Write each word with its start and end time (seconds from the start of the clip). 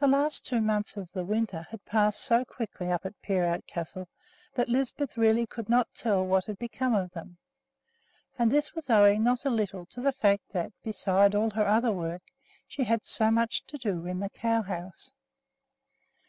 The 0.00 0.08
last 0.08 0.44
two 0.44 0.60
months 0.60 0.96
of 0.96 1.08
the 1.12 1.24
winter 1.24 1.68
had 1.70 1.84
passed 1.84 2.20
so 2.20 2.44
quickly 2.44 2.90
up 2.90 3.06
at 3.06 3.22
Peerout 3.22 3.64
Castle 3.68 4.08
that 4.56 4.68
Lisbeth 4.68 5.16
really 5.16 5.46
could 5.46 5.68
not 5.68 5.94
tell 5.94 6.24
what 6.26 6.46
had 6.46 6.58
become 6.58 6.96
of 6.96 7.12
them; 7.12 7.38
and 8.36 8.50
this 8.50 8.74
was 8.74 8.90
owing 8.90 9.22
not 9.22 9.44
a 9.44 9.50
little 9.50 9.86
to 9.86 10.00
the 10.00 10.10
fact 10.10 10.48
that, 10.50 10.72
besides 10.82 11.36
all 11.36 11.50
her 11.50 11.64
other 11.68 11.92
work, 11.92 12.22
she 12.66 12.82
had 12.82 13.04
so 13.04 13.30
much 13.30 13.62
to 13.66 13.78
do 13.78 14.04
in 14.04 14.18
the 14.18 14.30
cow 14.30 14.62
house. 14.62 15.12